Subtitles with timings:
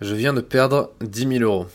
[0.00, 1.66] Je viens de perdre 10 000 euros.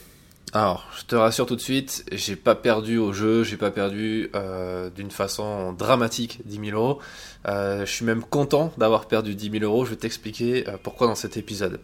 [0.51, 4.29] Alors, je te rassure tout de suite, j'ai pas perdu au jeu, j'ai pas perdu
[4.35, 6.99] euh, d'une façon dramatique 10 000 euros.
[7.47, 9.85] Euh, je suis même content d'avoir perdu 10 000 euros.
[9.85, 11.79] Je vais t'expliquer euh, pourquoi dans cet épisode.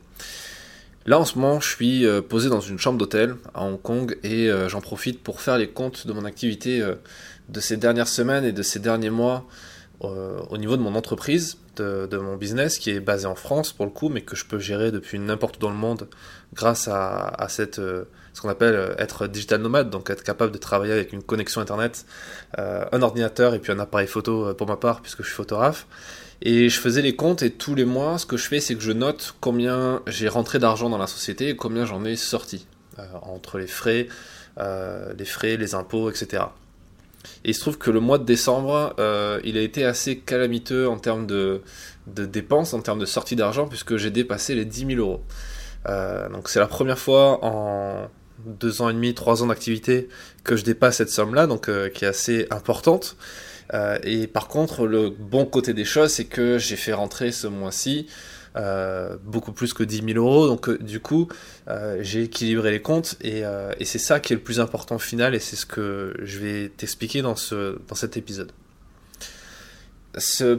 [1.06, 4.49] Là, en ce moment, je suis posé dans une chambre d'hôtel à Hong Kong et
[4.67, 6.83] j'en profite pour faire les comptes de mon activité
[7.47, 9.45] de ces dernières semaines et de ces derniers mois
[10.02, 13.91] au niveau de mon entreprise de, mon business qui est basé en France pour le
[13.91, 16.07] coup, mais que je peux gérer depuis n'importe où dans le monde
[16.54, 20.58] grâce à, cette, euh, ce qu'on appelle euh, être digital nomade, donc être capable de
[20.58, 22.05] travailler avec une connexion internet,
[22.59, 25.88] euh, un ordinateur et puis un appareil photo pour ma part puisque je suis photographe.
[26.41, 28.82] Et je faisais les comptes et tous les mois, ce que je fais, c'est que
[28.82, 32.68] je note combien j'ai rentré d'argent dans la société et combien j'en ai sorti
[33.21, 34.09] entre les frais,
[34.57, 36.43] les frais, les impôts, etc.
[37.43, 40.88] Et il se trouve que le mois de décembre, euh, il a été assez calamiteux
[40.88, 41.61] en termes de,
[42.07, 45.23] dépenses, en termes de sortie d'argent, puisque j'ai dépassé les 10 000 euros.
[45.88, 48.07] Euh, donc c'est la première fois en
[48.45, 50.09] deux ans et demi, trois ans d'activité
[50.43, 53.15] que je dépasse cette somme-là, donc euh, qui est assez importante.
[54.04, 58.07] Et par contre, le bon côté des choses, c'est que j'ai fait rentrer ce mois-ci
[58.57, 60.48] euh, beaucoup plus que 10 000 euros.
[60.48, 61.27] Donc euh, du coup,
[61.68, 63.44] euh, j'ai équilibré les comptes et,
[63.84, 66.69] c'est ça qui est le plus important au final et c'est ce que je vais
[66.69, 68.52] t'expliquer dans, ce, dans cet épisode.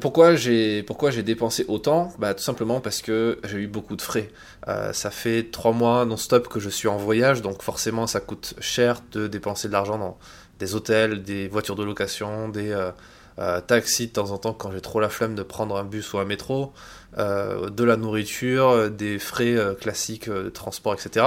[0.01, 0.83] Pourquoi j'ai
[1.23, 2.13] dépensé autant?
[2.19, 4.31] Bah, tout simplement parce que j'ai eu beaucoup de frais
[4.93, 9.01] ça fait trois mois non-stop que je suis en voyage donc forcément ça coûte cher
[9.13, 10.19] de dépenser de l'argent dans
[10.59, 12.75] des hôtels des voitures de location des
[13.39, 16.15] euh, taxi de temps en temps quand j'ai trop la flemme de prendre un bus
[16.15, 16.73] ou un métro,
[17.19, 21.27] euh, de la nourriture, des frais euh, classiques de transport, etc.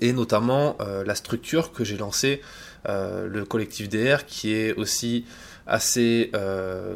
[0.00, 2.40] Et notamment la structure que j'ai lancée,
[2.86, 5.24] le collectif DR, qui est aussi
[5.70, 6.32] assez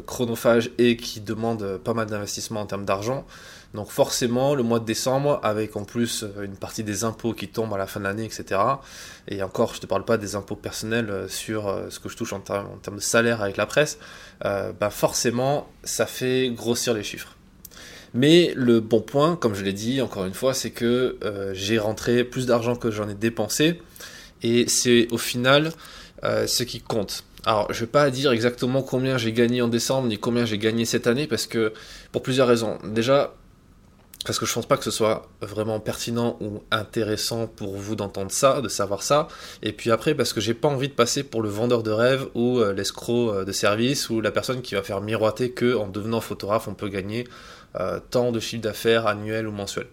[0.05, 3.25] chronophage et qui demande pas mal d'investissement en termes d'argent.
[3.75, 7.49] Donc forcément, le mois de décembre, avec en plus euh, une partie des impôts qui
[7.49, 8.59] tombent à la fin de l'année, etc.
[9.27, 12.07] Et encore, je ne te parle pas des impôts personnels euh, sur euh, ce que
[12.07, 13.99] je touche en, termes, de salaire avec la presse,
[14.41, 17.35] bah forcément, ça fait grossir les chiffres.
[18.13, 21.17] Mais le bon point, comme je l'ai dit encore une fois, c'est que
[21.53, 23.81] j'ai rentré plus d'argent que j'en ai dépensé.
[24.41, 25.71] Et c'est au final
[26.23, 27.23] ce qui compte.
[27.45, 30.57] Alors, je ne vais pas dire exactement combien j'ai gagné en décembre ni combien j'ai
[30.57, 31.73] gagné cette année parce que
[32.11, 32.79] pour plusieurs raisons.
[32.83, 33.33] Déjà,
[34.25, 38.31] parce que je pense pas que ce soit vraiment pertinent ou intéressant pour vous d'entendre
[38.31, 39.27] ça, de savoir ça.
[39.61, 42.27] Et puis après, parce que j'ai pas envie de passer pour le vendeur de rêve
[42.33, 45.87] ou euh, l'escroc euh, de service ou la personne qui va faire miroiter que en
[45.87, 47.25] devenant photographe, on peut gagner
[47.79, 49.87] euh, tant de chiffre d'affaires annuel ou mensuel.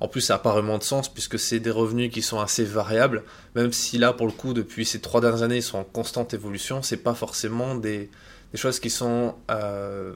[0.00, 2.64] En plus, ça n'a pas vraiment de sens puisque c'est des revenus qui sont assez
[2.64, 5.84] variables, même si là, pour le coup, depuis ces trois dernières années, ils sont en
[5.84, 6.82] constante évolution.
[6.82, 8.10] C'est pas forcément des,
[8.52, 10.14] des choses qui sont, euh,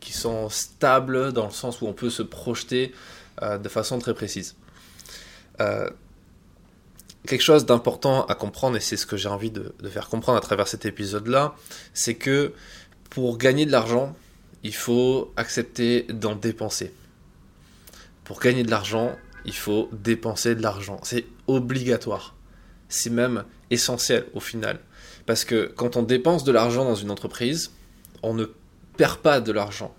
[0.00, 2.92] qui sont stables dans le sens où on peut se projeter
[3.42, 4.56] euh, de façon très précise.
[5.60, 5.88] Euh,
[7.26, 10.40] quelque chose d'important à comprendre, et c'est ce que j'ai envie de, faire comprendre à
[10.40, 11.54] travers cet épisode-là,
[11.94, 12.52] c'est que
[13.10, 14.16] pour gagner de l'argent,
[14.64, 16.92] il faut accepter d'en dépenser.
[18.24, 21.00] Pour gagner de l'argent, il faut dépenser de l'argent.
[21.04, 22.34] C'est obligatoire.
[22.88, 24.80] C'est même essentiel au final.
[25.26, 27.72] Parce que quand on dépense de l'argent dans une entreprise,
[28.22, 28.46] on ne
[28.96, 29.94] perd pas de l'argent.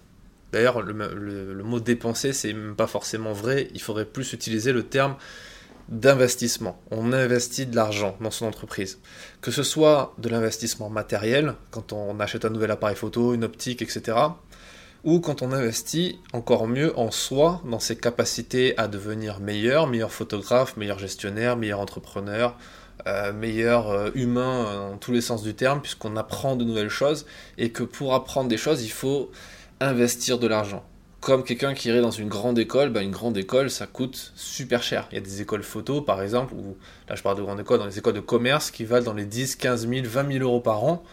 [0.52, 3.68] D'ailleurs, le, mot dépenser, c'est même pas forcément vrai.
[3.74, 5.16] Il faudrait plus utiliser le terme
[5.90, 6.80] d'investissement.
[6.92, 9.00] On investit de l'argent dans son entreprise.
[9.42, 13.82] Que ce soit de l'investissement matériel, quand on achète un nouvel appareil photo, une optique,
[13.82, 14.18] etc.
[15.06, 20.12] Ou quand on investit encore mieux en soi, dans ses capacités à devenir meilleur, meilleur
[20.12, 22.58] photographe, meilleur gestionnaire, meilleur entrepreneur,
[23.08, 26.90] euh, meilleur euh, humain euh, dans tous les sens du terme, puisqu'on apprend de nouvelles
[26.90, 27.26] choses,
[27.58, 29.32] et que pour apprendre des choses, il faut
[29.80, 30.84] investir de l'argent.
[31.22, 34.84] Comme quelqu'un qui irait dans une grande école, bah, une grande école, ça coûte super
[34.84, 35.08] cher.
[35.12, 36.76] Il y a des écoles photo, par exemple, ou
[37.08, 39.26] là je parle de grande école, dans les écoles de commerce qui valent dans les
[39.26, 41.04] 10, 15 000, 20 000 euros par an.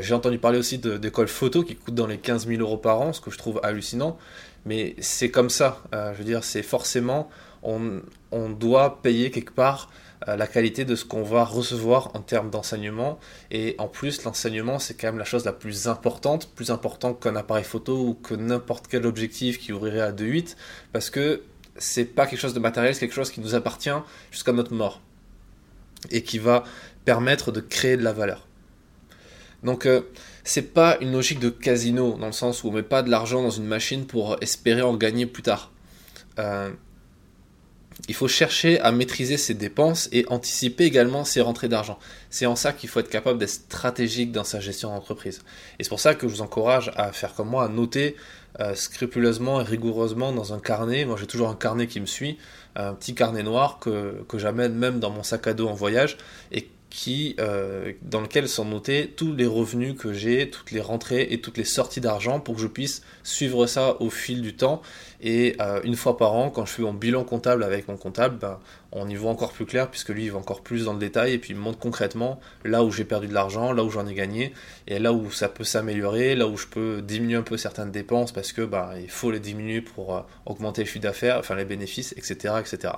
[0.00, 3.12] J'ai entendu parler aussi d'écoles photo qui coûtent dans les 15 000 euros par an,
[3.12, 4.16] ce que je trouve hallucinant.
[4.66, 5.82] Mais c'est comme ça.
[5.92, 7.28] je veux dire, c'est forcément,
[7.64, 9.90] on, on, doit payer quelque part
[10.28, 13.18] euh, la qualité de ce qu'on va recevoir en termes d'enseignement.
[13.50, 17.36] Et en plus, l'enseignement, c'est quand même la chose la plus importante, plus importante qu'un
[17.36, 20.56] appareil photo ou que n'importe quel objectif qui ouvrirait à 2.8,
[20.92, 21.42] parce que
[21.76, 23.90] c'est pas quelque chose de matériel, c'est quelque chose qui nous appartient
[24.30, 25.00] jusqu'à notre mort
[26.10, 26.64] et qui va
[27.04, 28.46] permettre de créer de la valeur.
[29.64, 30.02] Donc, euh,
[30.44, 33.42] c'est pas une logique de casino dans le sens où on met pas de l'argent
[33.42, 35.72] dans une machine pour espérer en gagner plus tard.
[36.38, 36.70] Euh,
[38.08, 41.98] il faut chercher à maîtriser ses dépenses et anticiper également ses rentrées d'argent.
[42.28, 45.42] C'est en ça qu'il faut être capable d'être stratégique dans sa gestion d'entreprise.
[45.78, 48.16] Et c'est pour ça que je vous encourage à faire comme moi, à noter
[48.60, 51.04] euh, scrupuleusement et rigoureusement dans un carnet.
[51.04, 52.36] Moi j'ai toujours un carnet qui me suit,
[52.76, 56.16] un petit carnet noir que, que j'amène même dans mon sac à dos en voyage
[56.52, 56.68] et
[57.38, 61.56] euh, dans lequel sont notés tous les revenus que j'ai, toutes les rentrées et toutes
[61.56, 64.80] les sorties d'argent pour que je puisse suivre ça au fil du temps.
[65.20, 68.36] Et euh, une fois par an, quand je fais mon bilan comptable avec mon comptable,
[68.38, 68.58] ben,
[68.92, 71.32] on y voit encore plus clair puisque lui il va encore plus dans le détail
[71.32, 74.06] et puis il me montre concrètement là où j'ai perdu de l'argent, là où j'en
[74.06, 74.52] ai gagné
[74.86, 78.32] et là où ça peut s'améliorer, là où je peux diminuer un peu certaines dépenses
[78.32, 81.64] parce que ben, il faut les diminuer pour euh, augmenter le chiffre d'affaires, enfin les
[81.64, 82.54] bénéfices, etc.
[82.60, 82.92] etc.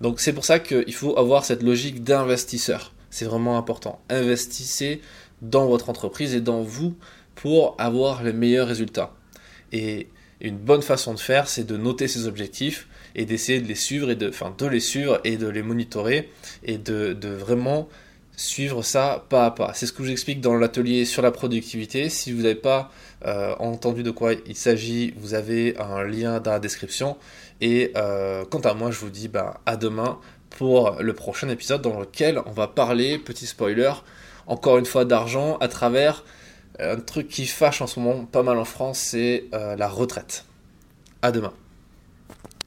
[0.00, 2.92] Donc c'est pour ça qu'il faut avoir cette logique d'investisseur.
[3.10, 4.00] C'est vraiment important.
[4.10, 5.00] Investissez
[5.42, 6.94] dans votre entreprise et dans vous
[7.34, 9.14] pour avoir les meilleurs résultats.
[9.72, 10.08] Et
[10.40, 14.10] une bonne façon de faire, c'est de noter ses objectifs et d'essayer de les suivre
[14.10, 16.30] et de, enfin, de les suivre et de les monitorer
[16.62, 17.88] et de, de vraiment
[18.38, 19.72] suivre ça pas à pas.
[19.74, 22.08] C'est ce que je vous explique dans l'atelier sur la productivité.
[22.08, 22.90] Si vous n'avez pas
[23.26, 27.16] euh, entendu de quoi il s'agit, vous avez un lien dans la description.
[27.60, 30.18] Et euh, quant à moi, je vous dis bah, à demain
[30.50, 33.92] pour le prochain épisode dans lequel on va parler, petit spoiler,
[34.46, 36.24] encore une fois d'argent à travers
[36.78, 40.44] un truc qui fâche en ce moment pas mal en France, c'est euh, la retraite.
[41.22, 41.52] À demain.